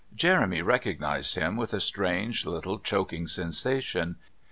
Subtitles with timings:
[0.15, 4.15] Jeremy recognised him with a strange, little choking sensation.